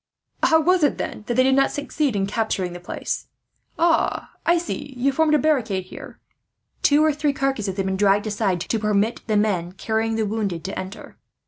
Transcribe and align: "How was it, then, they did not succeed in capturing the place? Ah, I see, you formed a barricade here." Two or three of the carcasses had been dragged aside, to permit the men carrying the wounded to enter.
"How 0.41 0.59
was 0.59 0.81
it, 0.83 0.97
then, 0.97 1.25
they 1.27 1.35
did 1.35 1.53
not 1.53 1.69
succeed 1.69 2.15
in 2.15 2.25
capturing 2.25 2.73
the 2.73 2.79
place? 2.79 3.27
Ah, 3.77 4.31
I 4.47 4.57
see, 4.57 4.95
you 4.97 5.11
formed 5.11 5.35
a 5.35 5.37
barricade 5.37 5.83
here." 5.83 6.19
Two 6.81 7.03
or 7.05 7.13
three 7.13 7.29
of 7.29 7.35
the 7.35 7.39
carcasses 7.39 7.77
had 7.77 7.85
been 7.85 7.97
dragged 7.97 8.25
aside, 8.25 8.61
to 8.61 8.79
permit 8.79 9.21
the 9.27 9.37
men 9.37 9.73
carrying 9.73 10.15
the 10.15 10.25
wounded 10.25 10.63
to 10.63 10.79
enter. 10.79 11.17